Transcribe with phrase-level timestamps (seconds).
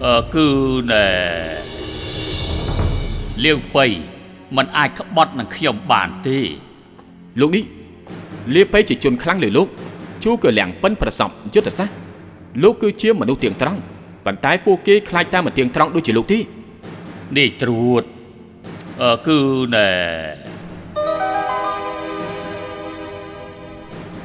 [0.06, 0.48] អឺគឺ
[0.92, 1.06] ណែ
[3.44, 3.86] លាវប៉ៃ
[4.58, 6.40] มันអាចក្បត់នឹងខ្ញុំបានទេ
[7.40, 7.64] លោកនេះ
[8.56, 9.68] លាបៃជាជនខ្លាំងលើលោក
[10.24, 11.96] ជួក៏លៀងប៉ិនប្រសពយុទ្ធសាស្ត្រ
[12.64, 13.80] លោកគឺជាមនុស្សទៀងត្រង់
[14.26, 16.40] ប៉ុន្តែពួកគេខ្លាចតែមិនទៀងត្រង់ដូចជាលោកទេ
[17.38, 18.15] នេះត្រួតអឺ
[19.27, 19.39] គឺ
[19.75, 19.91] ណែ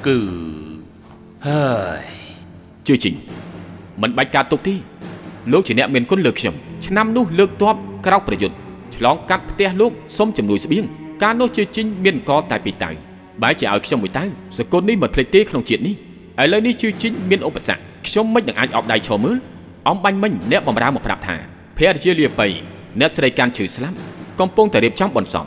[0.06, 0.18] គឺ
[1.48, 1.66] ហើ
[2.00, 2.04] យ
[2.88, 3.16] ជឿជីង
[4.02, 4.76] មិនបាច់ការទុកទេ
[5.52, 6.56] លោកជាអ្នកមានគុណលើខ្ញុំ
[6.86, 8.56] ឆ្នាំនោះលើកទ័ពក្រោកប្រយុទ្ធ
[8.96, 10.84] ឆ្លងកាត់ផ្ទះលោកសុំជំនួយស្បៀង
[11.24, 12.90] កាលនោះជឿជីងមានកតែពីរតៅ
[13.42, 14.24] បែរជាឲ្យខ្ញុំមួយតៅ
[14.58, 15.96] សកលនេះមិនភ្លេចទេក្នុងជាតិនេះ
[16.42, 19.38] ឥឡូវនេះជឿជីងមានឧបសគ្គខ្ញុំមិននឹងអាចអោបដៃឈរមើល
[19.90, 21.36] អំបាញ់មិញអ្នកបំរើមកប្រាប់ថា
[21.78, 22.48] ភរិយាលាបៃ
[23.00, 23.98] អ្នកស្រីកាន់ឈឺស្លាប់
[24.40, 25.46] កំពុងតែរៀបចំបន់សំ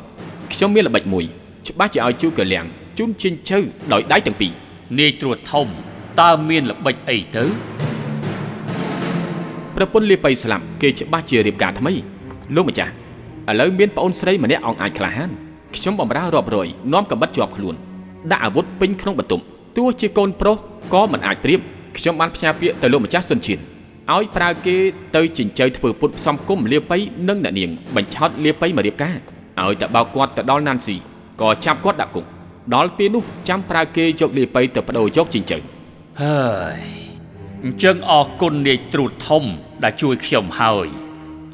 [0.52, 1.24] ខ្ញុំមានល្បិចមួយ
[1.68, 2.64] ច្បាស់ជាឲ្យជូកលៀង
[2.98, 3.58] ជូនជិញជើ
[3.92, 4.52] ដោយដៃទាំងពីរ
[4.98, 5.66] នាយត្រួតធំ
[6.20, 7.44] តើមានល្បិចអីទៅ
[9.76, 11.92] ប្រពន្ធលាបៃស្លាប់គេច្បាស់ជារៀបការថ្មី
[12.54, 12.92] លោកម្ចាស់
[13.50, 15.30] ឥឡូវមានប្អូនស្រីម្នាក់អង្អាចក្លាហាន
[15.76, 17.74] ខ្ញុំបំរើរាប់រយនាំកបិតជាប់ខ្លួន
[18.30, 19.44] ដាក់អាវុធពេញក្នុងបន្ទប់
[19.76, 20.56] ទោះជាកូនប្រុស
[20.94, 21.60] ក៏មិនអាចប្រៀប
[21.98, 23.58] ខ្ញុំបានផ្សាយពាក្យទៅលោកម្ចាស់សុនឈៀន
[24.12, 24.76] ឲ្យប្រើគេ
[25.16, 26.98] ទៅចិញ្ចៅធ្វើពុតផ្សំគុំលាបៃ
[27.28, 29.18] និងអ្នកនាងបញ្ឆោតលាបៃមករៀបការ
[29.60, 30.96] ឲ្យតែបោកគាត់ទៅដល់ណាន់ស៊ី
[31.40, 32.24] ក៏ចាប់គាត់ដាក់គុក
[32.74, 35.58] ដល់ពេលនោះចាំប្រើគេយកលាបៃទៅបដូរយកចិញ្ចៅ
[36.22, 36.44] ហើ
[36.76, 36.78] យ
[37.64, 39.44] អញ្ចឹងអរគុណនាយត្រួតធំ
[39.84, 40.86] ដែលជួយខ្ញុំហើយ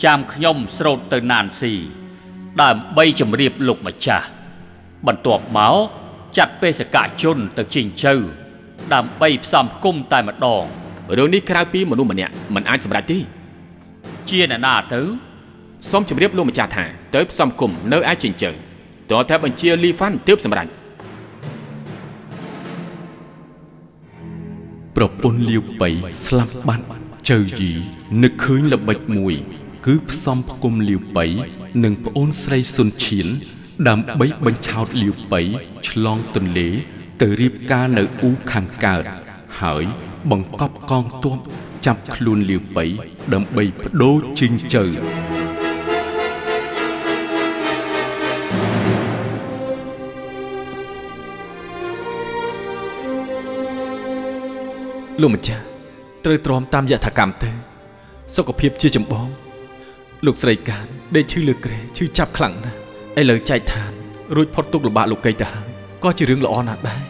[0.05, 1.75] ចាំខ្ញុំស្រោតទៅណានស៊ី
[2.62, 4.27] ដើម្បីជម្រាបលោកម្ចាស់
[5.06, 5.77] បន្ទាប់មក
[6.38, 8.15] ចាត់បេសកជនទៅជីងជើ
[8.94, 10.65] ដើម្បីផ្សំផ្គុំតែម្ដង
[11.19, 13.19] រឿងនេះក្រៅពីមនុស្សម្នាក់មិនអាចសម្រេចទេ
[14.28, 15.00] ជាអ្នកណាទៅ
[15.91, 16.84] សូមជម្រាបលោកម្ចាស់ថា
[17.15, 18.50] ទៅផ្សំគុំនៅឯចិញ្ចើ
[19.10, 20.69] តើតែបញ្ជាលីហ្វាន់ទើបសម្រេច
[24.97, 25.91] ប្រពន្ធលាវប៉ៃ
[26.26, 26.84] ស្លាប់បាត់
[27.31, 27.70] ចៅយី
[28.22, 29.34] នឹកឃើញល្បិចមួយ
[29.87, 31.26] គឺផ្សំផ្គុំលាវប៉ៃ
[31.84, 33.26] និងប្អូនស្រីសុនឈៀន
[33.88, 35.41] ដើម្បីបញ្ឆោតលាវប៉ៃ
[35.88, 36.69] ឆ្លងទន្លេ
[37.20, 39.04] ទៅរៀបការនៅអ៊ូខាងកើត
[39.60, 39.84] ហើយ
[40.31, 41.38] បង្កប់កងទ័ព
[41.86, 42.84] ចាប់ខ្លួនលាវប៉ៃ
[43.34, 44.84] ដើម្បីបដូរជិញចៅ
[55.22, 55.64] លោកម្ចាស់
[56.25, 57.50] ត្រូវទ្រាំតាមយថាកម្មទៅ
[58.37, 59.28] សុខភាពជាចម្បង
[60.26, 62.78] លោកស្រីកានដេកឈឺលើក្រែឈឺចាប់ខ្លាំងណាស់
[63.20, 63.92] ឥឡូវចែកឋាន
[64.37, 65.69] រួចផុតទុកលំបាកលោកីទៅហើយ
[66.04, 67.02] ក៏ជារឿងល្អណាស់ដែរ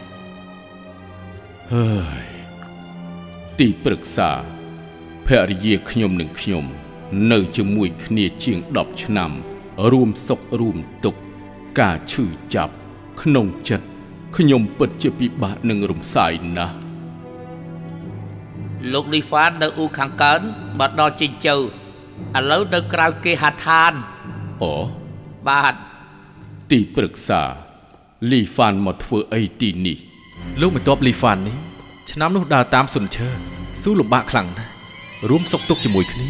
[1.73, 1.89] ហើ
[2.23, 2.30] យ
[3.65, 4.31] ទីប្រឹក្សា
[5.27, 6.65] ភរិយាខ្ញុំនិងខ្ញុំ
[7.31, 9.31] នៅជាមួយគ្នាជាង10ឆ្នាំ
[9.91, 11.19] រួមសុខរួមទុក្ខ
[11.79, 12.25] ការឈឺ
[12.55, 12.73] ចាប់
[13.21, 13.87] ក្នុងចិត្ត
[14.37, 16.75] ខ្ញុំពិតជាពិបាកនឹងរំសាយណាស់
[18.93, 20.41] លោកលីហ្វាននៅអ៊ូខាងកើន
[20.79, 21.61] មកដល់ជីងជើឥ
[22.51, 23.93] ឡូវនៅក្រៅគេហដ្ឋាន
[24.61, 24.73] អូ
[25.47, 25.75] បាទ
[26.71, 27.41] ទីប្រឹក្សា
[28.31, 29.97] លីហ្វានមកធ្វើអីទីនេះ
[30.61, 31.57] លោកបន្ទាប់លីហ្វាននេះ
[32.11, 33.50] ឆ្នាំនោះដើរតាមសុនឈើ
[33.81, 34.71] ស៊ូលំបាកខ្លាំងណាស់
[35.29, 36.29] រួមសុខទុក្ខជាមួយគ្នា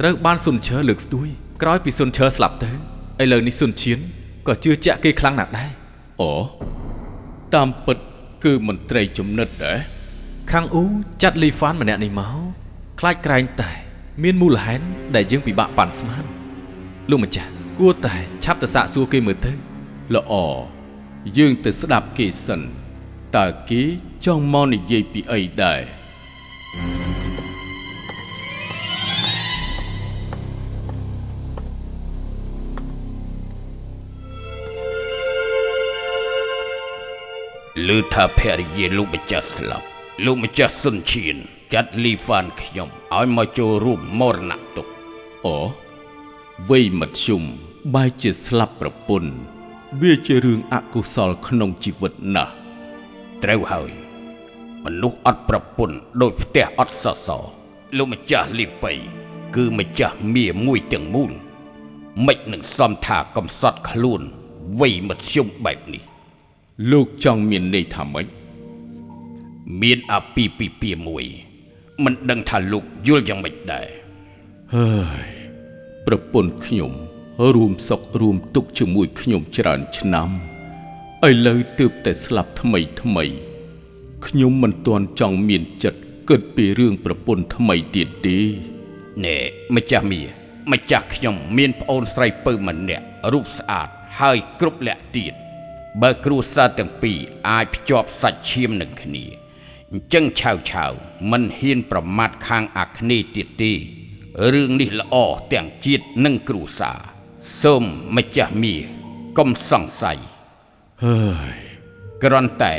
[0.00, 1.28] ត្រូវបានសុនឈើលើកស្ទួយ
[1.62, 2.70] ក្រោយពីសុនឈើស្លាប់ទៅ
[3.22, 3.98] ឥឡូវនេះសុនឈៀន
[4.46, 5.70] ក៏ជឿជាក់គេខ្លាំងណាស់ដែរ
[6.20, 6.32] អូ
[7.54, 7.98] តាមពិត
[8.44, 9.78] គឺមន្ត្រីចំណិតដែរ
[10.52, 10.84] ខាងអ៊ូ
[11.22, 12.36] ចាត់លីហ្វានម្នាក់នេះមក
[13.00, 13.70] ខ្លាចក្រែងតែ
[14.22, 14.84] មានមូលហេតុ
[15.16, 16.24] ដែលយើងពិបាកប៉ាន់ស្មាន
[17.10, 18.14] លោកម្ចាស់គួរតែ
[18.44, 19.52] ឆាប់ទៅសាកសួរគេមើលទៅ
[20.14, 20.32] ល្អ
[21.38, 22.60] យើងទៅស្ដាប់គេសិន
[23.36, 23.82] តើគេ
[24.24, 25.82] ចង់មកនិយាយពីអីដែរ
[26.74, 26.76] ឮ
[38.14, 39.86] ថាភរិយាលោកម្ចាស់ស្លាប់
[40.24, 41.36] លោកម្ចាស់សុនឈៀន
[41.72, 44.92] ចាត់លីហ្វានខ្ញុំឲ្យមកចូលរួមមរណទុក្ខ
[45.44, 45.56] អូ
[46.68, 47.42] វ័យមធ្យម
[47.94, 49.32] បែរជាស្លាប់ប្រពន្ធ
[50.02, 52.52] វាជារឿងអកុសលក្នុងជីវិតណាស់
[53.44, 54.03] ត្រូវហើយ
[54.84, 57.44] មនុស្សអត់ប្រពន្ធដូចផ្ទះអត់សសរ
[57.96, 58.92] លោកម្ចាស់លីប៉ៃ
[59.54, 61.30] គឺម្ចាស់មាមួយទាំងមូល
[62.26, 64.22] មិននឹងសំថាកំសត់ខ្លួន
[64.80, 66.02] វ័យមធ្យមបែបនេះ
[66.90, 68.26] លោកចង់មានន័យថាម៉េច
[69.82, 71.24] មានអាពីពីពីមួយ
[72.04, 73.88] មិនដឹងថាលោកយល់យ៉ាងម៉េចដែរ
[74.74, 74.92] ហើ
[75.26, 75.30] យ
[76.06, 76.92] ប្រពន្ធខ្ញុំ
[77.54, 80.28] រួមសុខរួមទុកข์ជាមួយខ្ញុំច្រើនឆ្នាំ
[81.28, 83.24] ឥឡូវទើបតែស្លាប់ថ្មីថ្មី
[84.26, 88.38] ខ្ញុំមិនទាន់ចង់មានចិត្តគិតពីរឿងប្រពន្ធថ្មីទៀតទេ
[89.24, 89.36] ណែ
[89.74, 90.20] ម្ចាស់មា
[90.72, 93.88] ម្ចាស់ខ្ញុំមានប្អូនស្រីពៅម្នាក់រូបស្អាត
[94.20, 95.34] ហើយគ្រប់លក្ខទៀត
[96.02, 97.18] បើគ្រួសារទាំងពីរ
[97.48, 99.24] អាចភ្ជាប់សាច់ឈាមនឹងគ្នា
[99.92, 100.92] អញ្ចឹងឆាវឆាវ
[101.30, 103.72] មិនហ៊ានប្រមាថខាងអាគ្នេយ៍ទៀតទេ
[104.54, 105.16] រឿងនេះល្អ
[105.52, 106.98] ទាំងជាតិនិងគ្រួសារ
[107.62, 107.84] សូម
[108.16, 108.74] ម្ចាស់មា
[109.38, 110.18] កុំសង្ស័យ
[111.04, 111.22] ហើ
[111.54, 111.58] យ
[112.22, 112.76] គ្រាន់តែ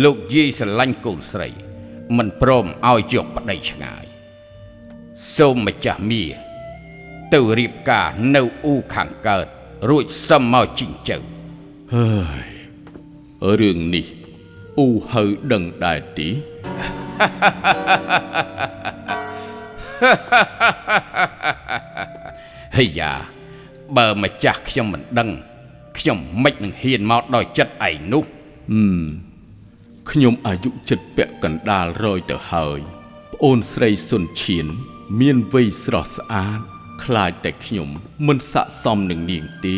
[0.00, 1.48] លោកយាយស្រឡាញ់កូនស្រី
[2.16, 4.04] មិនព្រមឲ្យយកប្តីឆ្ងាយ
[5.36, 6.24] សូមម្ចាស់មា
[7.32, 9.46] ទៅរៀបការនៅអ៊ូខាងកើត
[9.88, 11.16] រួចសឹមមកជីងចៅ
[11.94, 12.12] ហើ
[12.48, 12.50] យ
[13.60, 14.06] រឿងនេះ
[14.78, 16.28] អ៊ូហៅដឹងដែរទី
[22.76, 23.12] ហេយ៉ា
[23.96, 25.30] បើម្ចាស់ខ្ញុំមិនដឹង
[25.98, 28.24] ខ្ញុំមិននឹងហ៊ានមកដោយចិត្តឯងនោះ
[30.10, 32.80] ខ្ញុំអាយុចិត្តពាក់កណ្ដាលរយទៅហើយ
[33.32, 34.66] ប្អូនស្រីសុនឈៀន
[35.20, 36.60] មានវ័យស្រស់ស្អាត
[37.04, 37.88] ខ្លាចតែខ្ញុំ
[38.26, 39.76] មិនស័ក្តិសមនឹងនាងទេ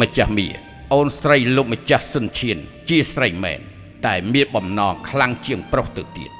[0.00, 0.48] ម្ចាស់មា
[0.92, 3.60] អូនស្រីលោកម្ចាស់សុនឈៀនជាស្រីមែន
[4.06, 6.30] តែមានបំណងខ្លាំងជាងប្រុសទៅទៀត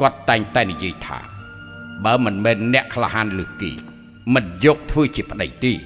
[0.00, 1.20] គាត់តែងតែនិយាយថា
[2.04, 3.72] បើមិនមែនអ្នកក្លាហានលើសគេ
[4.34, 5.76] មិនយកធ្វើជាប្តីទេឥ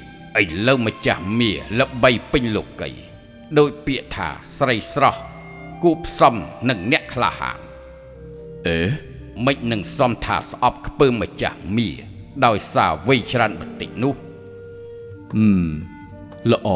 [0.67, 1.51] ឡូវម្ចាស់មា
[1.81, 3.12] ល្បីពេញលោកី
[3.59, 4.29] ដោយពាក្យថា
[4.59, 5.21] ស្រីស្រស់
[5.83, 6.35] គូផ្សំ
[6.69, 7.59] នឹងអ្នកក្លាហាន
[8.67, 8.79] អេ
[9.47, 11.89] មិននឹងសំថាស្អប់ខ្ពើមម្ចាស់មា
[12.45, 14.15] ដោយសារវ័យច្រើនបន្តិចនោះ
[16.53, 16.69] ល្អ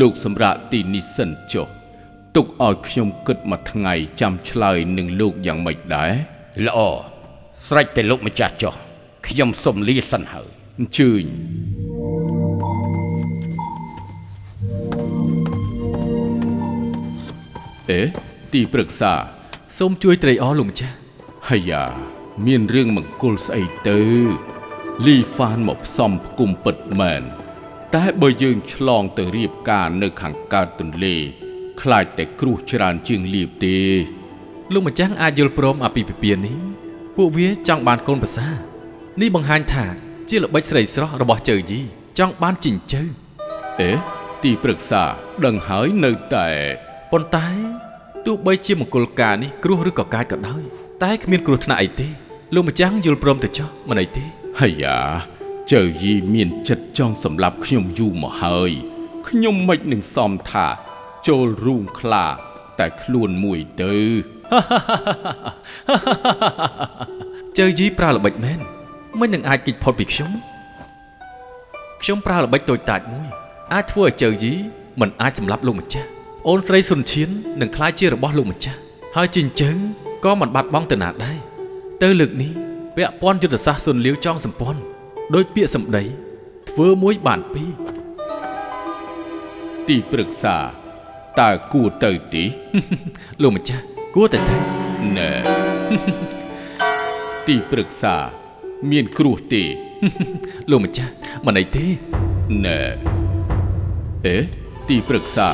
[0.00, 1.68] លោកសម្រាប់ទីនេះសិនចុះ
[2.36, 6.12] ទុកឲ្យខ្ញុំគិតមួយថ្ងៃចាំឆ្លើយនឹងលោកយ៉ាងម៉េចដែរ
[6.66, 6.78] ល្អ
[7.66, 8.74] ស្រេចតែលោកម្ចាស់ចុះ
[9.26, 11.24] ខ្ញុំសុំលាសិនហើយអញ្ជើញ
[17.90, 18.00] អេ
[18.52, 19.12] ទីប្រឹក្សា
[19.78, 20.96] សូមជួយត្រេកអរលោកម្ចាស់
[21.48, 21.84] ហើយយ៉ា
[22.46, 24.00] មានរឿងមង្គលស្អីទៅ
[25.06, 27.22] លីហ្វានមកផ្សំផ្គុំពិតមែន
[27.94, 31.16] តែបើយើងឆ្លងទៅរៀបការនៅខាងកើតទន្លេ
[31.82, 33.78] ខ្លាចតែគ្រោះច្រើនជាងលៀបទេ
[34.72, 36.56] លោកម្ចាស់អាចយល់ព្រមអាពីពិពាននេះ
[37.16, 38.48] ពួកវាចង់បានកូនប្រសា
[39.20, 39.84] នេះបង្ហាញថា
[40.28, 41.80] ជាល្បិចស្រីស្រស់របស់ជើយី
[42.18, 43.02] ចង់បានជីងជើ
[43.80, 43.90] អេ
[44.44, 45.02] ទីប្រឹក្សា
[45.44, 46.48] ដឹងហើយនៅតែ
[47.12, 47.46] ប៉ុន្តែ
[48.26, 50.62] ទោះបីជាមង្គលការនេះគ្រោះឬក៏កាចក៏ដោយ
[51.02, 52.08] តែគ្មានគ្រោះថ្នាក់អីទេ
[52.54, 54.24] លោកម្ចាស់យល់ព្រមទៅចុះមិនអីទេ
[54.60, 54.98] ហើយយ៉ា
[55.72, 58.70] ចៅយីមានចិត្តចង់សម្លាប់ខ្ញុំយូរមកហើយ
[59.28, 60.66] ខ្ញុំមិននឹងសមថា
[61.28, 62.26] ចូលរូងខ្លា
[62.78, 63.94] តែខ្លួនមួយទៅ
[67.58, 68.60] ជើយីប្រើល្បិចមែន
[69.20, 70.30] មិននឹងអាចគេចផុតពីខ្ញុំ
[72.02, 73.28] ខ្ញុំប្រើល្បិចតូចតាចមួយ
[73.72, 74.52] អាចធ្វើឲ្យជើយី
[75.00, 76.08] មិនអាចសម្លាប់លោកម្ចាស់
[76.46, 77.28] អូនស្រីសុនឈៀន
[77.60, 78.78] នឹងក្លាយជារបស់លោកម្ចាស់
[79.16, 79.76] ហើយជីងជើង
[80.24, 81.38] ក៏មិនបាត់បង់ទៅណាដែរ
[82.02, 82.52] ទៅលើកនេះ
[82.96, 84.80] ពាក់ព័ន្ធយុទ្ធសាស្ត្រសុនលាវចង់សម្ព័ន្ធ
[85.34, 86.02] ដោយពាក្យសម្ដី
[86.70, 87.70] ធ្វើមួយបានពីរ
[89.88, 90.56] ទីប្រឹក្សា
[91.40, 92.44] តើគួរទៅទី
[93.42, 93.82] លោកម្ចាស់
[94.14, 94.56] គួរតែទៅ
[95.16, 95.30] ណែ
[97.48, 98.14] ទីប្រឹក្សា
[98.90, 99.62] មានគ្រោះទេ
[100.70, 101.12] លោកម្ចាស់
[101.46, 101.86] មិនអីទេ
[102.64, 102.78] ណែ
[104.26, 104.36] អេ
[104.88, 105.48] ទីប្រឹក្សា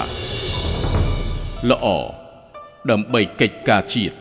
[1.71, 1.87] ល្អ
[2.91, 4.15] ដើម្បីកិច្ចការជាតិ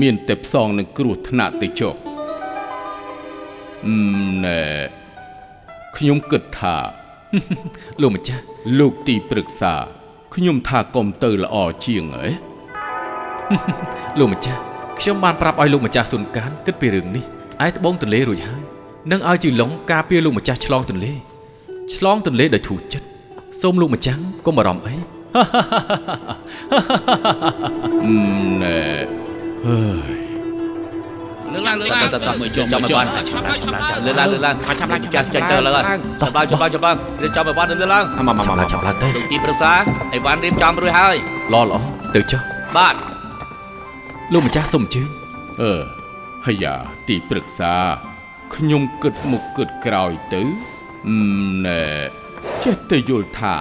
[0.00, 1.94] មានតែផ្សងនឹងគ្រោះថ្នាក់ទៅចុះ
[3.86, 4.60] អឺមណែ
[5.96, 6.76] ខ្ញុំគិតថា
[8.00, 8.42] លោកម្ចាស់
[8.78, 9.74] លោកទីប្រឹក្សា
[10.34, 12.26] ខ្ញុំថាកុំទៅល្អជាងហ៎
[14.18, 14.60] លោកម្ចាស់
[14.98, 17.24] ខ្ញុំបានប្រាប់ឲ្យលោកម្ចាស់សុនកានគិតពីរឿងនេះ
[17.66, 18.62] ឯត្បូងទន្លេរួចហើយ
[19.10, 21.12] នឹងឲ្យជីឡុងការពារលោកម្ចាស់ឆ្លងទន្លេ
[21.94, 23.06] ឆ្លងទន្លេដោយធូរចិត្ត
[23.60, 25.13] សូមលោកម្ចាស់កុំបារម្ភអីអឺ
[28.62, 28.78] ណែ
[29.64, 29.78] ហើ
[30.12, 30.24] យ
[31.52, 39.72] លើឡើងលើឡើងតតមើលចាំមកបានឆាប់ឡើងឆាប់ឡើងលើឡើងលើឡើងឆាប់ឡើងចាស់ចាស់ទៅលើចាំឡើងចាំឡើងចាំឡើងរៀបចំឲ្យបានលើឡើងអាមកមកចាំមកឡើងចាំឡើងទៅលោកទីប្រឹក្សា
[40.14, 41.16] អីវ៉ាន់រៀបចំរួចហើយ
[41.52, 41.78] ល្អល្អ
[42.14, 42.40] ទៅចុះ
[42.76, 42.94] បាទ
[44.32, 45.08] លោកម្ចាស់សូមអញ្ជើញ
[45.62, 45.72] អឺ
[46.46, 46.74] ហើយយ៉ា
[47.08, 47.72] ទីប្រឹក្សា
[48.54, 50.42] ខ្ញុំគិតមុខគិតក្រោយទៅ
[51.08, 51.16] អឺ
[51.66, 51.82] ណែ
[52.64, 53.54] ចេះតែយល់ថា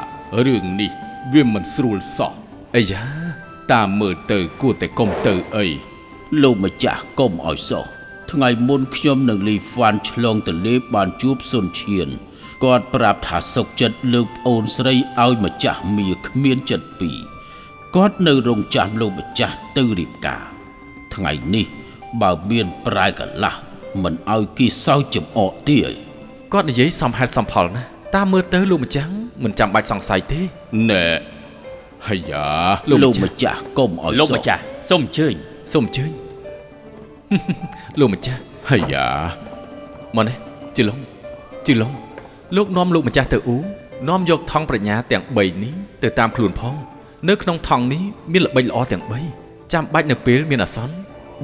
[0.46, 0.92] រឿងនេះ
[1.32, 2.34] វាមិនស្រួលសោះ
[2.76, 3.04] អាយ៉ា
[3.72, 5.66] តាមមើលទៅគួរតែកុំទៅអី
[6.42, 7.86] លោកម្ចាស់កុំឲ្យសោះ
[8.32, 12.10] ថ្ងៃមុនខ្ញុំនិងលីហ្វាន់ឆ្លងទន្លេបានជួបសុនឈៀន
[12.64, 17.18] គាត់ប្រាប់ថាសុកចិត្តលើកប្អូនស្រីឲ្យម្ចាស់មៀគ្មានចិត្តពីរ
[17.96, 20.44] គាត់នៅរងចាំលោកម្ចាស់ទៅរៀបការ
[21.16, 21.66] ថ្ងៃនេះ
[22.22, 23.56] បើមានប្រែកន្លះ
[24.04, 25.92] មិនឲ្យគេសោយចំអកទៀត
[26.54, 30.42] គាត់និយាយសំហេតុសំផលណាស់តាមមើលទៅលោកម្ចាស់ មិនចាំបាច់សង្ស័យទេ
[30.90, 31.04] ណែ
[32.08, 32.46] ហើយយ៉ា
[32.90, 35.34] លោលោកម្ចាស់ចាស់កុំឲ្យលោកសោះម្ចាស់សូមអញ្ជើញ
[35.74, 36.12] សូមអញ្ជើញ
[38.00, 39.08] លោកម្ចាស់ហើយយ៉ា
[40.16, 40.36] មកនេះ
[40.76, 41.00] ជីឡុង
[41.66, 41.92] ជីឡុង
[42.58, 43.58] លោកនាំលោកម្ចាស់ទៅអ៊ូ
[44.10, 45.74] នាំយកថង់ប្រាជ្ញាទាំង3នេះ
[46.04, 46.76] ទៅតាមខ្លួនផង
[47.30, 49.04] នៅក្នុងថង់នេះមានល្បិចល្អទាំង
[49.38, 50.96] 3ចាំបាច់នៅពេលមានអាសន្ន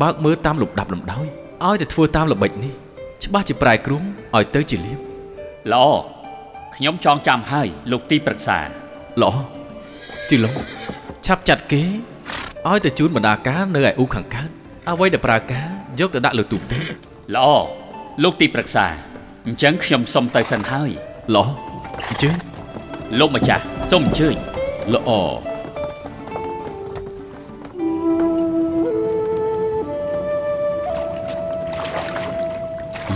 [0.01, 1.25] បើកមើលតាមលំដាប់លំដោយ
[1.65, 2.74] ឲ្យតែធ្វើតាមល្បិចនេះ
[3.24, 4.03] ច្បាស់ជាប្រែគ្រួង
[4.36, 5.00] ឲ្យទៅជាលៀប
[5.72, 5.86] ល្អ
[6.79, 8.59] ខ្ញុំចងចាំហើយលោកទីប្រឹក្សា
[9.21, 9.33] ល្អ
[10.29, 10.55] ជីឡុង
[11.25, 11.83] ឆាប់ចាត់គេ
[12.67, 14.50] ឲ្យទៅជូនបណ្ដាការនៅឯអ៊ូខាងកើត
[14.89, 15.67] អ្វីដែលប្រើការ
[16.00, 16.79] យកទៅដាក់លើទូទេ
[17.36, 17.48] ល្អ
[18.24, 18.86] លោកទីប្រឹក្សា
[19.48, 20.89] អញ្ចឹងខ្ញុំសុំទៅសិនហើយ
[21.36, 21.45] ល្អ
[22.07, 22.38] អញ្ជើញ
[23.19, 24.36] លោកម្ចាស់សូមអញ្ជើញ
[24.93, 25.09] ល្អ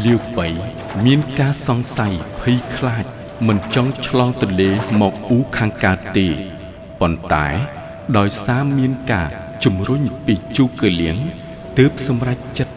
[0.06, 0.48] លាវបៃ
[1.06, 3.06] មានការសង្ស័យភ័យខ្លាច
[3.48, 4.70] មិនចង់ឆ្លងទន្លេ
[5.02, 6.28] មកអ៊ូខាងកើតទេ
[7.00, 7.48] ប៉ុន្តែ
[8.18, 9.30] ដោយសារមានការ
[9.64, 11.18] ជំរុញពីជូកឺលៀង
[11.78, 12.76] ទើបសម្រេចចិត្ត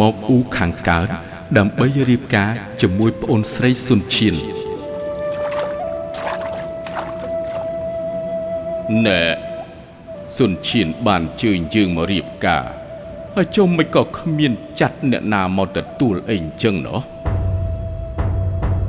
[0.00, 1.08] មកអ៊ូខាងកើត
[1.58, 2.50] ដើម្បីរៀបការ
[2.82, 4.34] ជាមួយប្អូនស្រីសុនឈៀន
[9.06, 9.22] ណែ
[10.36, 12.64] សុនឈៀនបានជើញយើងមករៀបការ
[13.34, 17.00] ហើយចុះមិនក៏គ្មានចាត់អ្នកណាមកទទួលអីអញ្ចឹងណោះ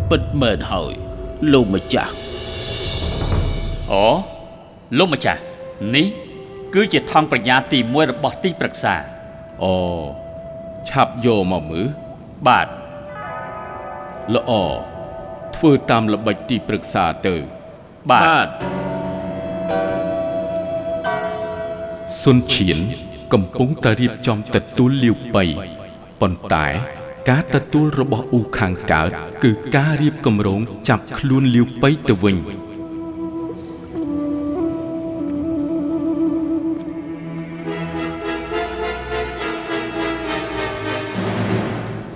[0.10, 1.03] ពិតមែនហើយ
[1.52, 2.14] លោកម្ចាស់
[3.92, 4.06] អូ
[4.98, 5.42] លោកម្ចាស់
[5.96, 6.08] នេះ
[6.74, 8.96] គឺជាថង់ប្រាជ្ញាទី1របស់ទីប្រឹក្សា
[9.64, 9.74] អូ
[10.90, 11.86] ឆាប់យកមកមើល
[12.48, 12.68] បាទ
[14.36, 14.52] ល្អ
[15.56, 17.36] ធ្វើតាមល្បិចទីប្រឹក្សាទៅ
[18.10, 18.50] បាទបាទ
[22.22, 22.80] សុនឈៀន
[23.34, 25.44] កំពុងតែរៀបចំទទួលលាវបៃ
[26.22, 26.68] ប៉ុន្តែ
[27.30, 29.10] ការទទួលរបស់អ៊ូខាងកើត
[29.44, 32.36] គឺការរៀបគម្រោងចាប់ខ្លួនលាវបៃទៅវិញ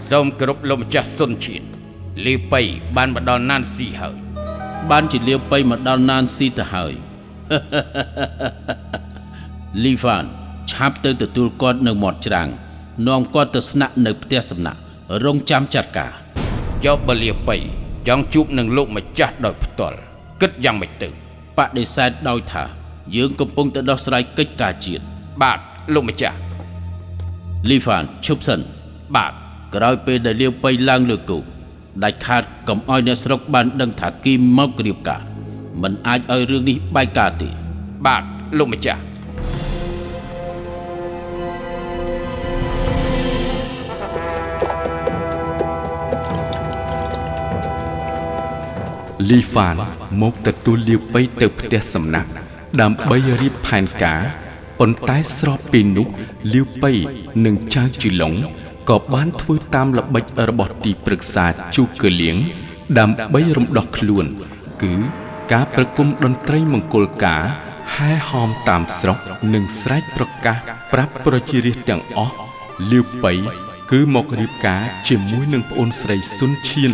[0.10, 1.66] សូមគោរពលោកម្ចាស់សុនជាតិ
[2.26, 2.62] លីប៉ៃ
[2.96, 4.16] បានមកដល់ណានស៊ីហើយ
[4.90, 6.94] បានជាលាវបៃមកដល់ណានស៊ីទៅហើយ
[9.84, 10.26] លីវ៉ាន
[10.72, 12.50] ឆាប់ទៅទទួលគាត់នៅមាត់ច្រាំង
[13.08, 14.82] នាំគាត់ទៅស្នាក់នៅផ្ទះសំណាក់
[15.26, 16.12] រងចាំចាត់ការ
[16.86, 17.58] យកបលាប៉ៃ
[18.08, 20.00] ចង់ជួបនឹងលោកម្ចាស់ដោយផ្ទាល់
[20.42, 21.10] គិតយ៉ាងម៉េចទៅ
[21.58, 22.64] បដិសេធដោយថា
[23.16, 25.04] យើងកំពុងតែដោះស្រាយកិច្ចការជាតិ
[25.42, 25.60] បាទ
[25.94, 26.38] លោកម្ចាស់
[27.70, 28.60] លីវ៉ានឈប់សិន
[29.16, 29.34] បាទ
[29.76, 31.44] ក្រោយពេលដែលលាវបៃឡើងលើគោក
[32.04, 35.22] ដាច់ខាតកុំឲ្យអ្នកស្រុកបានដឹងថាគីមករៀបការ
[35.82, 37.50] มันអាចឲ្យរឿងនេះបែកការទេ
[38.06, 38.24] បាទ
[38.58, 39.02] លោកម្ចាស់
[49.30, 49.76] លីហ្វាន
[50.22, 52.30] មកទទួលលាវបៃទៅផ្ទះសំណាក់
[52.82, 54.22] ដើម្បីរៀបផែនការ
[54.80, 56.08] ប៉ុន្តែស្របពេលនោះ
[56.54, 56.92] លាវបៃ
[57.46, 58.34] និងចៅជីឡុង
[58.90, 62.38] ក៏បានធ្វើតាមល្បិចរបស់ទីប្រឹក្សាជូកឺលៀង
[63.00, 64.26] ដើម្បីរំដោះខ្លួន
[64.82, 64.94] គឺ
[65.54, 67.44] ការប្រគំតន្ត្រីមង្គលការ
[67.96, 69.18] ហែហោមតាមស្រុក
[69.54, 70.58] និងស្រែកប្រកាស
[70.94, 72.36] ប្រាប់ប្រជារាស្ត្រទាំងអស់
[72.92, 73.34] លាវបៃ
[73.92, 76.94] គឺមករៀបការជាមួយនឹងប្អូនស្រីសុនឈៀន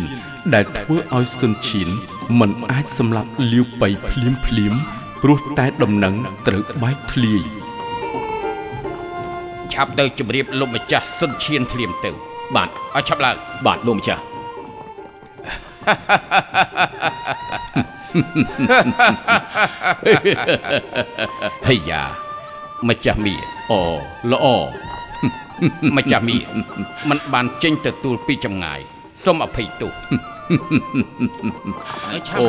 [0.54, 1.90] ដែលធ្វើឲ្យសុនឈៀន
[2.40, 4.74] មិនអាចសម្លាប់លាវបៃភ្លាមភ្លាម
[5.24, 6.16] ព្រោះតែដំណឹង
[6.48, 7.42] ត្រូវបែកធ្លាយ
[9.74, 12.12] ឆាប់ទៅជម្រាបលោកម្ចាស់សុនឈៀនភ្លាមទៅ
[12.56, 14.24] បាទឲ្យឆាប់ឡើងបាទលោកម្ចាស់
[21.68, 22.04] ហើយយ៉ា
[22.90, 23.36] ម្ចាស់មា
[23.72, 23.82] អូ
[24.32, 24.46] ល្អ
[25.98, 26.38] ម្ចាស់មា
[27.10, 28.80] มันបានចេញទទួលពីចម្ងាយ
[29.24, 29.94] សូមអភ័យទោស
[32.40, 32.48] អូ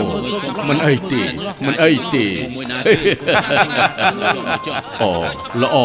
[0.68, 1.20] មិនអីទេ
[1.66, 2.94] មិនអីទេមួយណាទេ
[5.02, 5.10] អូ
[5.62, 5.76] ល្អ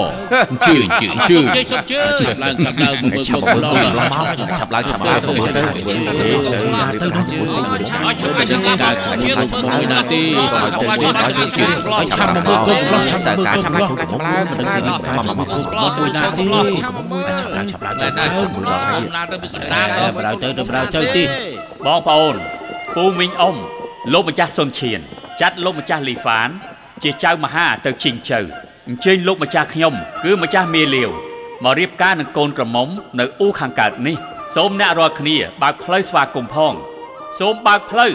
[0.49, 4.09] អញ្ជើញអញ្ជើញអញ្ជើញជើញសុំជើញឆាប់ឡើងឆាប់ឡើងមើលឆាប់មើលឡើងឡង
[4.59, 11.71] ឆាប់ឡើងឆាប់ឡើងទៅទៅការជើងមួយណាទេឆាប់ឡើងឆាប់ឡើងជើង
[12.09, 16.43] ឆាប់មកមើលគុំឡងឆាប់តើមើលការគុំឆាប់ឡឡើងងឆាប់ឡើងឆាប់ឡើងឆាប់ឡើងមកមួយណាទេ
[16.79, 21.23] ឆាប់ឡើងឆាប់ឡើងឆាប់ឡើងណាណាទៅពិសេសណាតែប្រៅទៅទៅប្រៅទៅទី
[21.99, 22.35] បងប្អូន
[22.95, 23.55] ពូមីងអ៊ំ
[24.13, 24.99] លោកម្ចាស់សុនឈៀន
[25.41, 26.49] ចាត់លោកម្ចាស់លីហ្វាន
[27.03, 28.39] ជាចៅមហាទៅជីងជើ
[28.87, 31.09] អញ្ជើញលោកម្ចាស់ខ្ញុំ គឺម្ចាស់មាលាវ
[31.63, 32.89] មករៀបការនឹងកូនក្រមុំ
[33.19, 34.15] នៅអ៊ូខាងកើតនេះ
[34.55, 36.73] សូមអ្នករាល់គ្នាបើកផ្លូវស្វាគមន៍ផង
[37.39, 38.11] សូមបើកផ្លូវ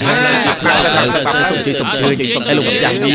[0.00, 0.72] ឆាប់ឡើងឆាប់ឡើ
[1.04, 3.14] ងសុំជឿសុំជឿឲ្យលោកម្ចាស់មា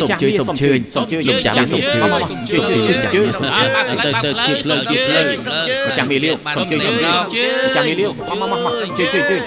[0.00, 9.42] សុំជឿសុំជឿសុំជឿលោកម្ចាស់មាសុំជឿសុំជឿលោកម្ចាស់មាសុំជឿទៅទៅជាផ្លូវជាផ្លូវម្ចាស់មីលាវសុំជើញសុំជើញម្ចាស់មីលាវមកមកមកជើញជើញជើញ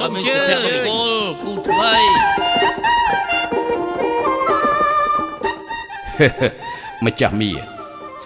[0.00, 1.10] សុំជើញសុំគោល
[1.42, 1.96] គូថ្មី
[7.06, 7.50] ម្ចាស់មា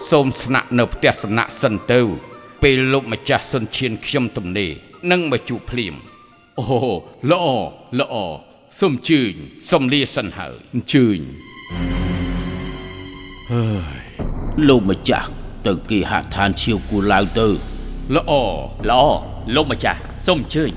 [0.09, 2.01] សូមស្នាក់នៅផ្ទះសំណាក់សិនទៅ
[2.63, 4.71] ពេលលោកម្ចាស់សុនឈានខ្ញុំទំនេរ
[5.11, 5.95] នឹងមកជួបភ្លាម
[6.59, 6.65] អូ
[7.31, 7.45] ល្អ
[7.99, 8.15] ល្អ
[8.79, 9.33] សូមអញ្ជើញ
[9.69, 11.19] សូមលាសិនហើយអញ្ជើញ
[14.67, 15.29] លោកម្ចាស់
[15.67, 17.47] ទៅគេហដ្ឋានឈៀវគូឡាវទៅ
[18.15, 18.31] ល្អ
[18.89, 19.03] ល្អ
[19.55, 20.71] លោកម្ចាស់សូមអញ្ជើញ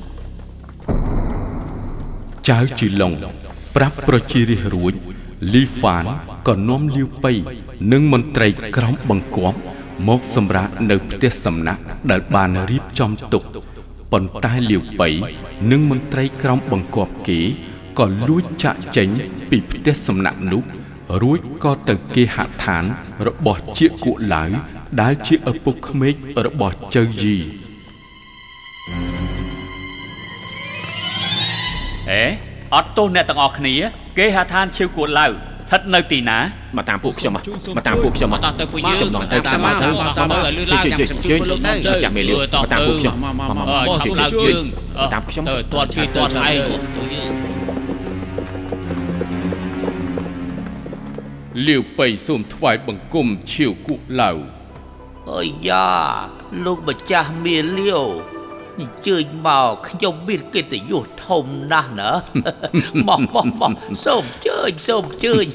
[2.49, 3.12] ចៅជីឡុង
[3.76, 4.92] ប្រាប់ប្រជារាស្ត្ររួច
[5.54, 6.04] លីហ្វាន
[6.49, 7.33] ក៏នាំលាវប៉ៃ
[7.92, 9.59] និងមន្ត្រីក្រមបង្គាប់
[10.09, 13.42] មកសម្រាប់នៅផ្ទះសំណាក់ដែលបានរៀបចំទុក
[14.12, 15.08] ប៉ុន្តែលាវប៉ៃ
[15.70, 17.40] និងមន្ត្រីក្រមបង្គាប់គេ
[17.98, 19.08] ក៏លួចចាក់ចេញ
[19.50, 20.62] ពីផ្ទះសំណាក់នោះ
[21.22, 22.84] រួចក៏ទៅគេហដ្ឋាន
[23.26, 24.50] របស់ជាគូឡាវ
[25.00, 26.14] ដែលជាឪពុកក្មេក
[26.47, 27.36] របស់ចៅយី
[32.10, 32.25] អេ
[32.75, 33.75] អត់ទោសអ្នកទាំងអស់គ្នា
[34.19, 36.39] គេហៅឋានឈៀវគួរឡៅស្ថិតនៅទីណា
[36.76, 37.43] មកតាមពួកខ្ញុំមក
[37.87, 47.33] តាមពួកខ្ញុំមកតោះទៅពួកយើងខ្ញុំទៅខ្ញុំមកទៅលឺឡើងជើញជើញជើញម្ចាស់មីលាវមកតាមពួកខ្ញុំមកមកអើមកឆាជើប់ញឡើងជើជើញងតាមខ្ញុំទៅទាត់ឈីទាត់ឯងទៅយើង
[51.67, 54.37] លាវប៉ៃសូមថ្វាយបង្គំឈៀវគូឡាវ
[55.33, 55.89] អើយយ៉ា
[56.65, 58.35] លោកម្ចាស់មាលាវ
[58.80, 62.10] អញ្ជើញមកខ្ញុំមានកិត្តិយសធំណាស់ណា
[63.08, 63.73] មកមកមក
[64.04, 65.47] សូមជើញសូមជើញ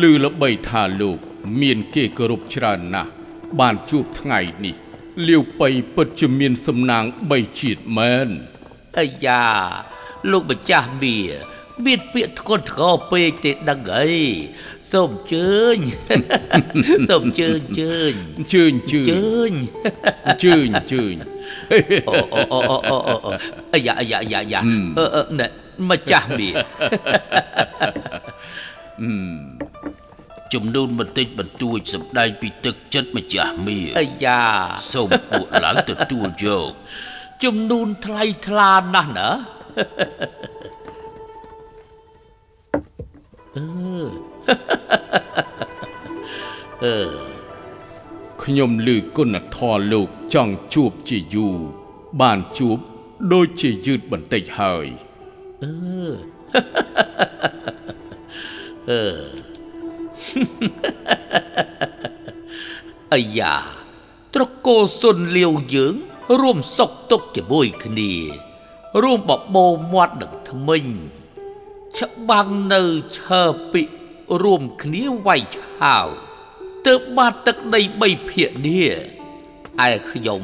[0.00, 1.18] ឮល្បីថាលោក
[1.60, 3.10] មានគេគោរពច្រើនណាស់
[3.60, 4.76] បានជួបថ្ងៃនេះ
[5.28, 8.28] លាវប៉ៃពិតជាមានសំណាងបីជាតិមែន
[8.98, 9.44] អើយយ៉ា
[10.30, 11.18] លោកម្ចាស់មា
[11.86, 14.14] មានពាក្យធ្ងន់ធ្ងរពេកទេដឹងអី
[14.92, 15.76] សូមជើញ
[17.10, 19.52] សូមជើញជើញអញ្ជើញជើញជើញ
[20.26, 21.14] អញ្ជើញអញ្ជើញ
[22.08, 23.30] អូអូអូអូអូអូអូ
[23.72, 24.60] អាយ៉ាអាយ៉ាអាយ៉ាអាយ៉ា
[24.98, 25.46] អឺអឺណែ
[25.90, 26.48] ម្ចាស់មា
[30.54, 34.42] ចំនួនបន្តិចបន្តួចសម្ដែងពីទឹកចិត្តម្ចាស់មាអាយ៉ា
[34.92, 36.70] សូមពួកឡើងទទួលយក
[37.44, 39.30] ជំនូនថ្លៃថ្លាណាស់ណា
[43.54, 51.56] ខ្ញុំឮគុណធម៌លោកចង់ជួបជាយូរ
[52.20, 52.78] បានជួប
[53.32, 54.86] ដូចជាយឺតបន្តិចហើយ
[63.12, 63.54] អាយ៉ា
[64.34, 65.94] ត្រកូលសុនលាវយើង
[66.40, 68.12] រួមសុខទុក្ខជាមួយគ្នា
[69.02, 70.86] រួមបបោមាត់នឹងថ្មិញ
[71.98, 72.82] ច្បាំងនៅ
[73.18, 73.82] ឈើពី
[74.42, 76.06] រួមគ្នាវាយឆាវ
[76.86, 78.90] ទើបបានទឹកដីបីភាគនេះ
[79.88, 80.42] ឯខ្ញុំ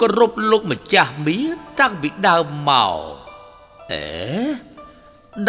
[0.00, 1.38] គោរពលោកម្ចាស់មា
[1.80, 2.98] តាំងពីដើមមក
[3.92, 4.06] អេ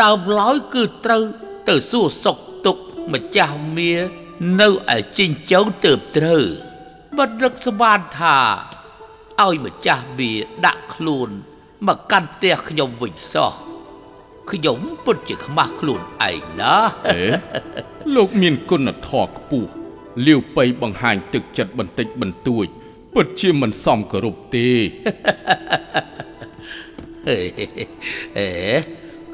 [0.01, 1.23] ដើមឡើយគឺត្រូវ
[1.69, 2.77] ទៅសួរសុកទុក
[3.13, 3.93] ម្ចាស់មា
[4.61, 6.45] នៅឯជីងចៅទៅត្រូវ
[7.17, 8.37] មិននឹកស្មានថា
[9.41, 10.31] ឲ្យម្ចាស់មា
[10.65, 11.29] ដាក់ខ្លួន
[11.87, 13.66] មកកាន់ផ្ទះខ្ញុំវិញសោះ
[14.51, 16.75] ខ្ញុំពិតជាខ្មាស់ខ្លួនឯងណា
[17.07, 17.21] អេ
[18.15, 19.71] លោកមានគុណធម៌ខ្ពស់
[20.25, 22.65] លាវប៉ៃបង្ហាញទឹកចិត្តបន្តិចបន្តួច
[23.13, 24.69] ពិតជាមិនសមគោរពទេ
[27.25, 27.37] ហេ
[28.37, 28.49] ហេ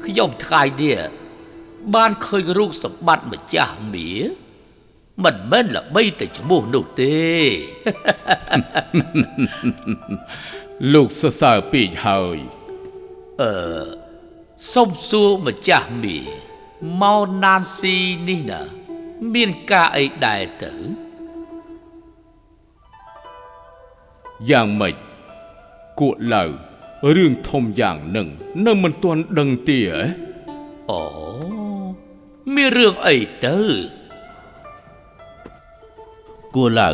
[0.04, 0.98] ខ្ញុំថ្ងៃនេះ
[1.94, 4.10] បានឃើញរូបសម្បត្តិម្ចាស់មា
[5.24, 7.16] មិនមែនល្បីតែឈ្មោះនោះទេ
[10.92, 12.38] លោកសរសើរពេកហើយ
[13.42, 14.03] អឺ
[14.72, 16.16] សូមសួរម្ចាស់មី
[17.00, 17.96] មកណានស៊ី
[18.28, 18.62] នេះណា
[19.32, 20.72] មានការអីដែរទៅ
[24.50, 24.94] យ៉ាងម៉េច
[26.00, 26.42] គួកឡៅ
[27.16, 28.28] រឿងធំយ៉ាងនឹង
[28.66, 30.02] នៅមិនទាន់ដឹងទេហ៎
[30.90, 31.02] អូ
[32.54, 33.58] មានរឿងអីទៅ
[36.54, 36.90] គួរឡៅ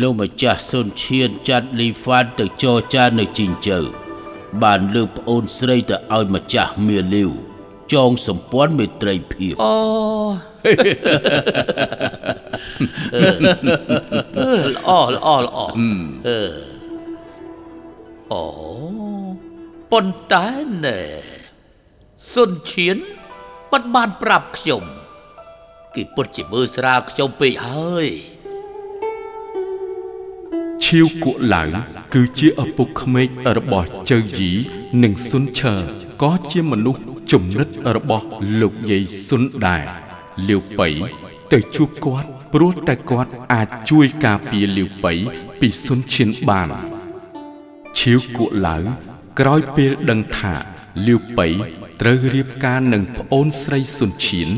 [0.00, 3.80] លោកម្ចាស់សុនឈៀនចាត់លីហ្វានទៅចរចានៅជីងជើ
[4.62, 7.30] បានលើកប្អូនស្រីទៅឲ្យម្ចាស់មៀលាវ
[7.92, 9.76] ចងសម្ព័ន្ធមេត្រីភាពអូ
[14.38, 15.58] អឺល្អល្អល្អ
[16.26, 16.40] អឺ
[18.32, 18.44] អូ
[19.90, 20.48] ប៉ុន្តែ
[20.84, 21.00] ណែ
[22.32, 22.96] សុនឈៀន
[23.70, 24.82] បាត់បានប្រាប់ខ្ញុំ
[25.94, 28.08] គេពុតជាមើលស្រាលខ្ញុំពេកហើយ
[30.84, 31.62] ឈៀវគួកឡៅ
[32.14, 34.52] គឺជាឪពុកក្មេករបស់ចៅយី
[35.02, 35.74] និងសុនឈើ
[36.22, 38.26] ក៏ជាមនុស្សចំណិតរបស់
[38.60, 39.84] លោកយាយសុនដែរ
[40.48, 40.88] លាវប៉ៃ
[41.52, 45.12] ទៅជួបគាត់ព្រោះតែគាត់អាចជួយការពារលាវប៉ៃ
[45.60, 46.68] ពីសុនឈៀនបាន
[47.98, 48.76] ឈៀវគួកឡៅ
[49.40, 50.54] ក្រោយពេលដឹងថា
[51.06, 51.48] លាវប៉ៃ
[52.00, 54.48] ត្រូវរៀបការនឹងប្អូនស្រីសុនឈៀន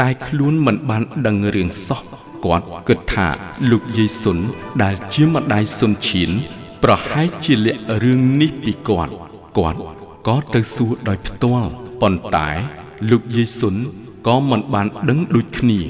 [0.00, 2.02] តែខ្លួនមិនបានដឹងរឿងសោះ
[2.44, 3.28] គាត់គិតថា
[3.70, 4.38] លោកយាយសុន
[4.82, 6.30] ដែលជាម្ដាយសុនឈៀន
[6.82, 9.12] ប្រហែលជាលាក់រឿងនេះពីគាត់
[9.58, 9.78] គាត់
[10.28, 12.48] ក៏ទៅសួរដោយផ្ទាល់ប៉ុន្តែ
[13.10, 13.74] លោកយាយសុន
[14.26, 15.80] ក៏មិនបានដឹងដូចគ្នា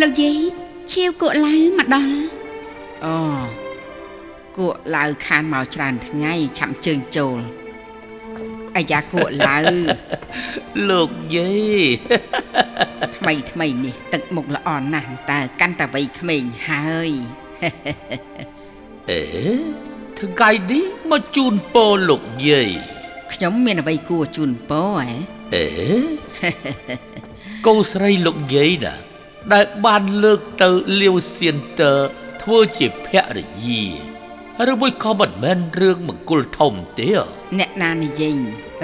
[0.00, 0.38] លោកយាយ
[0.92, 2.16] ឈាវគក់ឡៅមកដល់
[3.04, 3.65] អូ
[4.58, 7.38] គួកឡៅខានមកច្រើនថ្ងៃឆាប់ជើញចូល
[8.76, 9.58] អាយ៉ាគួកឡៅ
[10.90, 11.82] លោកយាយ
[13.16, 17.10] ថ្មីថ្មីនេះទឹកមុខល្អណាស់តើកាន់តែវ័យក្មេងហើយ
[19.10, 19.22] អេ
[20.20, 22.70] ថ្ងៃនេះមកជូនពរលោកយាយ
[23.32, 25.10] ខ្ញុំមានអ្វីគួរជូនពរហ៎
[25.54, 25.66] អេ
[27.66, 28.94] កូនស្រីលោកយាយណា
[29.52, 30.68] ដែលបានលើកទៅ
[31.00, 31.94] លាវសៀនតើ
[32.42, 34.05] ធ្វើជាភរិយា
[34.70, 37.10] ឬមួយក៏មិនមែនរឿងមង្គលធំទេ
[37.58, 38.36] អ្នកណានិយាយ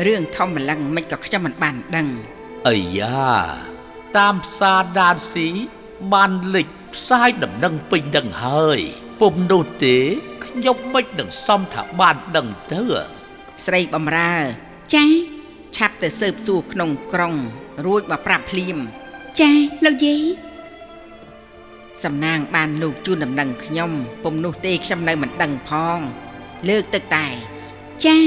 [0.06, 2.08] រឿងធំម្លឹងមិនក៏ខ្ញុំមិនបានដឹង
[2.68, 3.26] អាយ៉ា
[4.16, 5.48] តាមផ្សារដានស៊ី
[6.12, 8.80] បានលេចផ្សាយដំណឹងពេញដឹងហើយ
[9.20, 9.96] ពុំនោះទេ
[10.44, 12.82] ខ្ញុំមិននឹងសំថាបានដឹងទៅ
[13.64, 14.34] ស្រីបំរើ
[14.94, 15.04] ចា
[15.76, 17.34] ឆាប់ទៅស៊ើបសួរក្នុងក្រុង
[17.84, 18.76] រួចមកប្រាប់ភ្លាម
[19.40, 19.50] ចា
[19.84, 20.22] លោកយាយ
[22.04, 23.90] សំណាងបានលោកជូនដំណឹងខ្ញុំ
[24.22, 25.98] ពុំនោះទេខ្ញុំនៅមិនដឹងផង
[26.68, 27.26] លើកទឹកតែ
[28.04, 28.18] ចា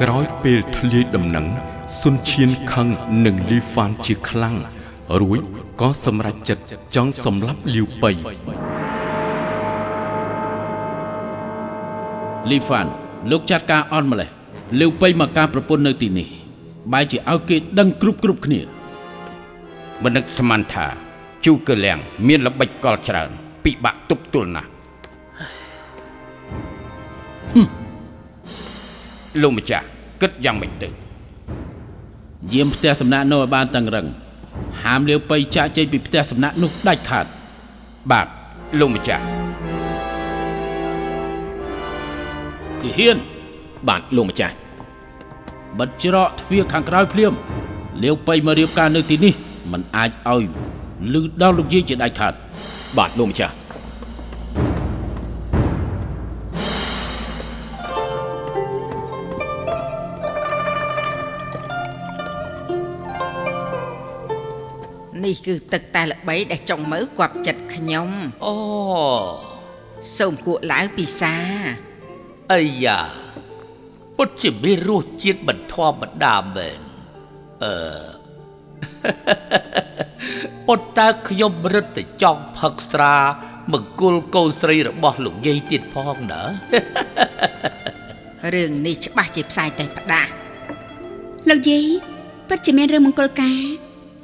[0.00, 1.46] ក្រោយពេលធ្លាយដំណឹង
[2.00, 2.88] សុនឈៀនខឹង
[3.26, 4.56] នឹងលីហ្វានជាខ្លាំង
[5.20, 5.40] រួច
[5.80, 6.62] ក៏សម្រេចចិត្ត
[6.94, 8.10] ចង់សម្លាប់លាវប៉ៃ
[12.50, 12.86] លីហ្វាន
[13.30, 14.39] លោកចាត់ការអន់ម្លេះ
[14.80, 16.28] លាវប៉ៃមកការប្រពន្ធនៅទីនេះ
[16.92, 18.60] បែរជាឲ្យគេដឹងគ្រប់គ្រប់គ្នា
[20.04, 20.86] មនឹកស្មានថា
[21.44, 23.30] ជូកលៀងមានល្បិចកលច្រើន
[23.64, 24.70] ពិបាកទប់ទល់ណាស់
[29.42, 29.86] លោកម្ចាស់
[30.20, 30.88] គិតយ៉ាងម៉េចទៅ
[32.52, 34.06] យាមផ្ទះសំណាក់នោះឲ្យបានតឹងរឹង
[34.82, 37.26] ហាមលាវប៉ៃចាក់ចេញពីផ្ទះសំណាក់នោះដាច់ខាត
[38.10, 38.26] បាទ
[38.78, 39.24] លោកម្ចាស់
[42.82, 43.18] គឺហ៊ាន
[43.88, 44.54] បាទលោកម្ចាស់
[45.78, 47.32] បិទច្រកទ្វារខាងក្រោយភ្លាម
[48.02, 49.34] លាវប៉ៃមករៀបការនៅទីនេះ
[49.72, 50.42] มันអាចឲ្យ
[51.12, 52.32] លឺដល់លោកយាយជាដាច់ខាត
[52.98, 53.54] បាទលោកម្ចាស់
[65.24, 68.08] នេះគឺទឹកតែល្បីដែលចង់មើលគប់ចិត្តខ្ញុំ
[68.44, 68.54] អូ
[70.16, 71.34] សូមគួកឡៅពិសា
[72.52, 73.29] អាយ៉ា
[74.22, 76.80] ពុតជាមានរសជាតិមិនធម្មតាមែន
[77.64, 77.74] អឺ
[80.66, 83.16] ប៉ុន្តែខ្ញុំរឹតតែចង់ផឹកស្រា
[83.72, 86.42] មង្គលកូនស្រីរបស់លោកយាយទៀតផងណា
[88.54, 90.30] រឿងនេះច្បាស់ជាផ្សាយតែផ្ដាស់
[91.48, 91.86] លោកយាយ
[92.48, 93.60] ពិតជាមានរឿងមង្គលការ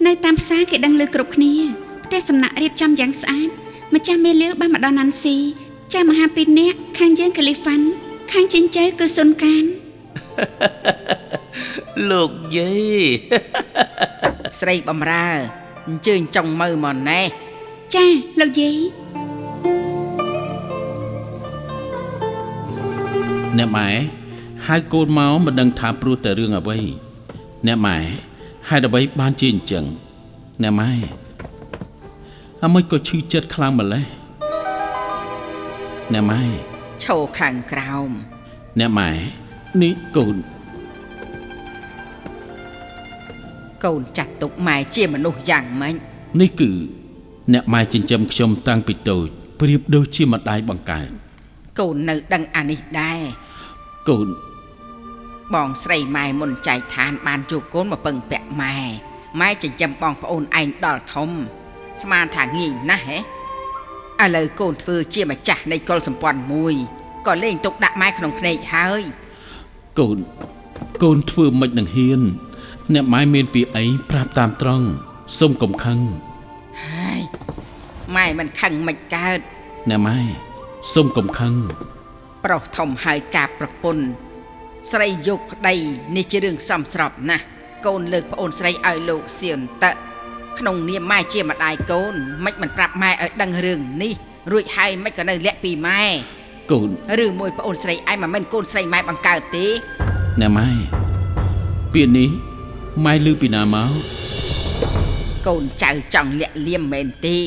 [0.06, 1.52] នៅតាមផ្សារគេដឹងឮគ្រប់គ្នា
[2.04, 3.48] ផ្ទះសំណាក់រៀបចំយ៉ាងស្អាត
[3.94, 5.36] ម្ចាស់មេលាវបានមកដល់ណាន់ស៊ី
[5.92, 7.86] ចាស់មហាពីរនាក់ខាងយើងកលីហ្វាន់
[8.32, 9.64] ខាងចិញ្ចៅគឺសុនកាន
[12.10, 12.70] លោកយា
[13.02, 13.06] យ
[14.60, 15.28] ស្រីបំរើ
[15.86, 17.20] អញ្ជើញចង់មើលមកណែ
[17.94, 18.04] ចា
[18.40, 18.76] លោកយាយ
[23.58, 23.88] អ្នកម៉ែ
[24.66, 26.78] ហៅកូនមកមិនដឹងថាព្រោះតែរឿងអ្វី
[27.66, 27.96] អ្នកម៉ែ
[28.68, 29.84] ហេតុអ្វីបានជាអញ្ចឹង
[30.62, 30.90] អ្នកម៉ែ
[32.62, 34.06] អាមិនក៏ឈឺចិត្តខ្លាំងម្ល៉េះ
[36.12, 36.42] អ្នកម៉ែ
[37.04, 38.10] ឈោខាងក្រោម
[38.78, 39.10] អ្នកម៉ែ
[39.82, 40.36] នេះកូន
[43.84, 45.94] កូនចាត់ទុកម៉ែជាមនុស្សយ៉ាងម៉េច
[46.40, 46.70] នេះគឺ
[47.52, 49.26] អ្នកម៉ែចិញ្ចឹមខ្ញុំតាំងពីតូច
[49.60, 51.08] ប្រៀបដូចជាម្ដាយបង្កើត
[51.80, 53.20] កូននៅដឹងអានេះដែរ
[54.08, 54.28] កូន
[55.54, 58.76] បងស្រីម៉ែមុនចែកឋាន បានជួបកូនមកពឹងពាក់ម៉ែ
[59.40, 61.30] ម៉ែចិញ្ចឹមបងប្អូនឯងដល់ធំ
[62.02, 63.20] ស្មានថាងាយណាស់ហ៎ឥ
[64.36, 66.74] ឡូវកូនធ្វើជាម្ចាស់នៃកុលសម្ព័ន្ធមួយ
[67.26, 69.02] ក៏លេងទុកដាក់ម៉ែក្នុងភ្នែកហើយ
[70.00, 70.18] កូន
[71.02, 72.20] កូនធ្វើមិននឹងហ៊ាន
[72.94, 74.86] អ្នកម៉ែមានពីអីប្រាប់តាមត្រង់
[75.38, 75.98] សុំកុំខឹង
[76.84, 77.20] ហើយ
[78.16, 79.40] ម៉ែមិនខឹងមិនកើត
[79.90, 80.18] អ្នកម៉ែ
[80.94, 81.54] សុំកុំខឹង
[82.44, 84.04] ប្រុសធំហើយការប្រពន្ធ
[84.90, 85.74] ស្រីយកប្តី
[86.16, 87.44] នេះជារឿងសំស្របណាស់
[87.86, 89.92] កូនលើកប្អូនស្រីឲ្យលោកសៀនតៈ
[90.58, 94.12] ក្នុងនាមម៉ែជាម្ដាយកូនមិនមិនប្រាប់ម៉ែឲ្យដឹងរឿងនេះ
[94.52, 96.04] រួចហើយមិនក៏នៅលាក់ពីម៉ែ
[96.72, 96.88] កូន
[97.24, 99.66] ឬមួយប្អូនស្រីឯងមិនមែនកូនស្រីម៉ែបង្កើតទេ
[100.40, 100.68] អ្នកម៉ែ
[101.92, 102.30] ពាក្យនេះ
[103.04, 103.90] ម៉ែឮពីណាមក
[105.46, 107.38] កូនចៅចង់លាក់លៀមមែនទេ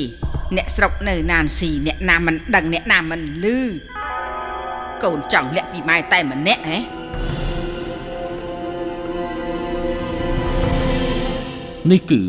[0.56, 3.46] អ្នកស្រុកនៅណានស៊ីអ្នកណាមិនដឹងអ្នកណាមិនឮ
[5.04, 6.80] កូនចង់លាក់ពីម៉ែតែម្នាក់ហ៎
[11.92, 12.22] នេះគឺ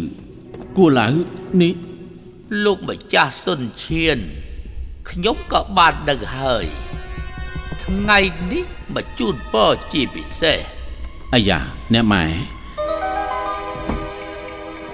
[0.76, 1.09] គួរឡៅ
[1.62, 1.74] នេះ
[2.64, 4.18] លោកម្ចាស់សុនឈៀន
[5.10, 6.64] ខ្ញុំក៏បានដឹងហើយ
[7.82, 8.18] ថ្ងៃ
[8.52, 10.58] នេះមកជូនពរជាពិសេស
[11.34, 11.58] អាយ៉ា
[11.92, 12.24] អ្នកម៉ែ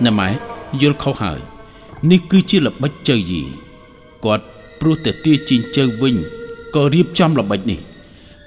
[0.05, 0.29] អ្នកម៉ែ
[0.81, 1.41] យល់ខុសហើយ
[2.11, 3.43] នេះគឺជាល្បិចជើយី
[4.25, 4.45] គាត់
[4.81, 6.15] ព្រោះតែទាជីងជើវិញ
[6.75, 7.81] ក៏រៀបចំល្បិចនេះ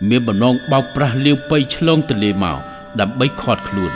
[0.10, 2.58] មានបំណងបោកប្រាស់លាវប៉ៃឆ្លងទន្លេមក
[3.00, 3.94] ដើម្បីខាត់ខ្លួន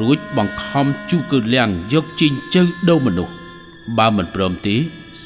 [0.00, 3.34] រួចបង្ខំជូគឺលៀងយកជីងជើដូរមនុស្ស
[3.98, 4.76] បើមិនព្រមទេ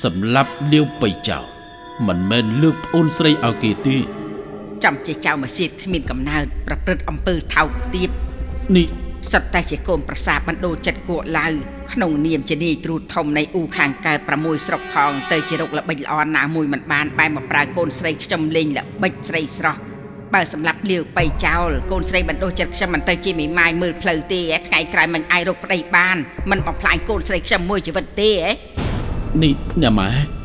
[0.02, 1.57] សម្លាប់លាវប៉ៃចោល
[2.06, 3.96] មិនមែនលើកប្អូនស្រីឲ្យគេទេ
[4.84, 8.10] ចំជាចៅមកសៀតគ្មានកំណើតប្រព្រឹត្តអំពើថោកទាប
[8.76, 8.88] នេះ
[9.32, 11.46] សិតតែជាកូនប្រសាបណ្ដូលចិត្តគួរឡៅ
[11.92, 19.80] ក្នុងនាមជានាយទ្រូតធំនៃអ៊ូខាងកើត6ស្រុកផងទៅជារកល្បិចល្អណាមួយមិនបានបែរមកប្រើកូនស្រីខ្ញុំលេងល្បិចស្រីស្រស់
[20.34, 26.16] បើសម្រាប់លាវបៃចោលកូនស្រីបណ្ដូលចិត្តខ្ញុំមិនទៅជាមេម៉ាយមើលផ្លូវទេហ៎ថ្ងៃក្រោយមិនអាចរកប្តីបាន
[26.50, 28.50] មិនបំផ្លាញកូនស្រីខ្ញុំមួយជីវិតទេហ៎
[29.42, 30.37] នេះអ្នកម៉ែ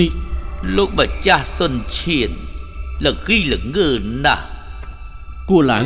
[0.00, 0.12] នេះ
[0.76, 2.30] លោកម្ចាស់សុនឈៀន
[3.06, 3.88] ល្គីល្ងើ
[4.24, 4.46] ណាស់
[5.48, 5.80] គួរឡៅ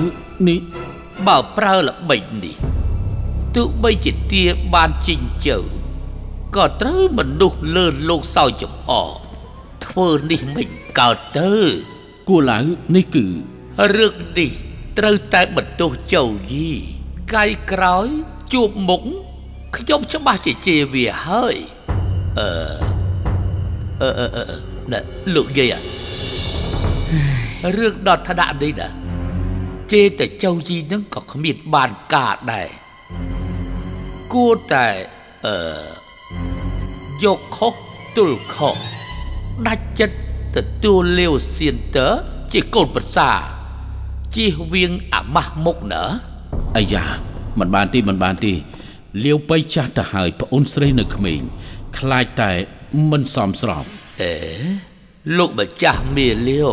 [0.49, 0.61] នេះ
[1.27, 2.57] បើប្រើល្បិចនេះ
[3.55, 5.59] ទោះបីជាទាបានជីងជើ
[6.57, 9.17] ក៏ត្រូវមនុស្សលើលោកសោយចំអក
[9.87, 11.53] ធ្វើនេះមិនកើតទៅ
[12.29, 12.59] គួរឡៅ
[12.95, 13.27] នេះគឺ
[13.97, 14.51] រឿងនេះ
[14.99, 16.71] ត្រូវតែបន្ទោសចៅយី
[17.35, 18.07] កាយក្រោយ
[18.53, 19.03] ជួបមុខ
[19.77, 21.57] ខ្ញុំច្បាស់ជាជេរវាហើយ
[22.39, 22.86] អឺ
[24.03, 24.45] អឺអឺអឺ
[24.93, 24.99] ណែ
[25.35, 25.75] លោកយាយ
[27.65, 28.89] អារឿងដល់ថ្នាក់នេះណា
[29.93, 32.69] ជេរតែចៅយីនឹងក៏គ្មានបានការដែរ
[34.33, 34.87] គួរតែ
[35.47, 35.55] អឺ
[37.25, 37.75] យកខុស
[38.17, 38.77] ទល់ខុស
[39.67, 40.17] ដាច់ចិត្ត
[40.57, 42.09] ទទួលលាវសៀនតើ
[42.53, 43.31] ជាកូនប្រសា
[44.35, 46.03] ជៀសវាងអាម៉ាស់មុខណា
[46.77, 47.05] អាយ៉ា
[47.59, 48.53] មិនបានទេមិនបានទេ
[49.25, 51.41] លាវបៃចាស់ទៅហើយប្អូនស្រីនៅក្មេង
[51.99, 52.53] ខ្លាចតែ
[53.11, 53.85] មិនសមស្រប
[54.23, 54.35] អេ
[55.37, 56.73] លោកម្ចាស់មេលាវ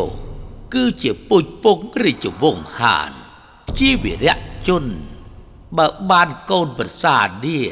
[0.73, 3.11] គឺជាពុជពងរាជវង្សហាន
[3.79, 4.35] ជាវីរៈ
[4.67, 4.83] ជន
[5.77, 7.65] បើបានកូនប្រសានេះ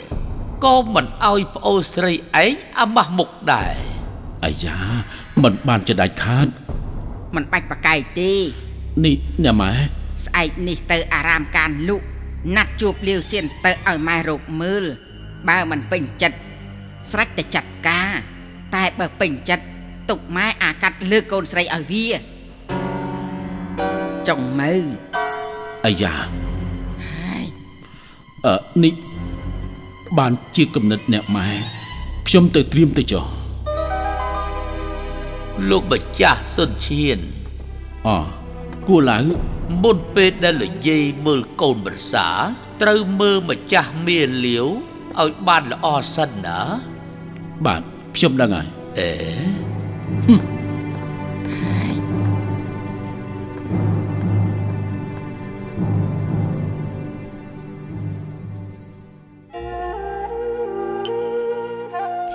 [0.66, 3.76] ក៏មិនអោយប្អូនស្រីឯងអាម៉ាស់មុខដែរ
[4.46, 4.78] អាយ៉ា
[5.44, 6.48] មិនបានចដាច់ខាត
[7.36, 8.32] មិនបាច់ប្រកែកទេ
[9.06, 9.74] នេះអ្នកម៉ែ
[10.26, 12.02] ស្អែកនេះទៅអារាមកានលុក
[12.56, 14.84] ណាត់ជួបលាវសៀនទៅឲ្យម៉ែរកមើល
[15.50, 16.38] បើមិនពេញចិត្ត
[17.10, 18.12] ស្រេចតែចាត់ការ
[18.76, 19.66] តែបើពេញចិត្ត
[20.10, 22.08] ទុកម៉ែអាកាត់លើកកូនស្រីឲ្យវា
[24.28, 24.86] ចុងមើល
[25.86, 26.14] អាយ៉ា
[27.06, 27.46] ហើយ
[28.46, 28.94] អឺនេះ
[30.18, 31.50] បានជាគំនិតអ្នកម៉ែ
[32.28, 33.26] ខ្ញុំទៅត្រៀមទៅចុះ
[35.70, 37.20] លោកម្ចាស់សុនឈៀន
[38.08, 38.10] អ
[38.88, 39.20] គួរឡៅ
[39.84, 42.28] មុនពេលដែលលោកយាយមើលកូនប្រសា
[42.82, 44.68] ត្រូវមើលម្ចាស់មាលាវ
[45.22, 46.60] ឲ្យបានល្អសិនណា
[47.66, 47.82] បាទ
[48.16, 48.68] ខ្ញុំដឹងហើយ
[49.00, 49.10] អេ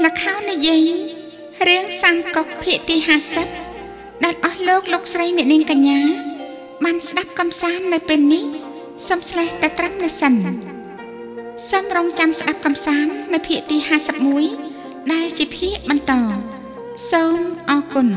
[0.04, 0.82] លខោនិយាយ
[1.68, 2.96] រឿងសង្កុកភាគទី
[3.60, 6.00] 50ដែលអស់លោកលោកស្រីអ្នកនាងកញ្ញា
[6.84, 8.44] បានស្ដាប់កំសាន្តនៅពេលនេះ
[9.08, 10.34] សូមស្លេះតែត្រឹមនេះសិន
[11.70, 14.75] សូមរងចាំស្ដាប់កំសាន្តនៅភាគទី51
[15.12, 16.12] ដែលជាភាកបន្ត
[17.10, 17.38] សូម
[17.70, 18.08] អរគុណ